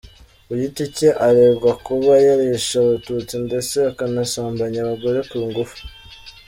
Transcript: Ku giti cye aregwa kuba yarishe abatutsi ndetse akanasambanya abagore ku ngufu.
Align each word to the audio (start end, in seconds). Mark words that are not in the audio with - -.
Ku 0.45 0.53
giti 0.61 0.83
cye 0.95 1.09
aregwa 1.27 1.71
kuba 1.85 2.13
yarishe 2.25 2.73
abatutsi 2.83 3.35
ndetse 3.45 3.77
akanasambanya 3.91 4.79
abagore 4.81 5.19
ku 5.29 5.37
ngufu. 5.47 5.79